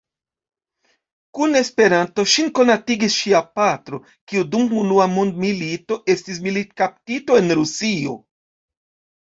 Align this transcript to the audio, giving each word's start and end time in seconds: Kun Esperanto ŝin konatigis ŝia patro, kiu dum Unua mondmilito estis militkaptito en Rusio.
Kun 1.39 1.57
Esperanto 1.59 2.25
ŝin 2.31 2.49
konatigis 2.59 3.17
ŝia 3.17 3.41
patro, 3.59 3.99
kiu 4.31 4.47
dum 4.55 4.73
Unua 4.85 5.07
mondmilito 5.15 5.99
estis 6.15 6.43
militkaptito 6.49 7.41
en 7.43 7.55
Rusio. 7.63 8.19